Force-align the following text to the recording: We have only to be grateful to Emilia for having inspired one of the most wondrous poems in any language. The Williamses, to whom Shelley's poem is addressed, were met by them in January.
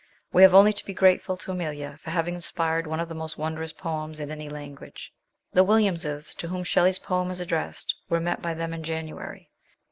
We 0.33 0.41
have 0.41 0.55
only 0.55 0.73
to 0.73 0.83
be 0.83 0.95
grateful 0.95 1.37
to 1.37 1.51
Emilia 1.51 1.99
for 2.01 2.09
having 2.09 2.33
inspired 2.33 2.87
one 2.87 2.99
of 2.99 3.07
the 3.07 3.13
most 3.13 3.37
wondrous 3.37 3.71
poems 3.71 4.19
in 4.19 4.31
any 4.31 4.49
language. 4.49 5.13
The 5.53 5.63
Williamses, 5.63 6.33
to 6.39 6.47
whom 6.47 6.63
Shelley's 6.63 6.97
poem 6.97 7.29
is 7.29 7.39
addressed, 7.39 7.93
were 8.09 8.19
met 8.19 8.41
by 8.41 8.55
them 8.55 8.73
in 8.73 8.81
January. 8.81 9.51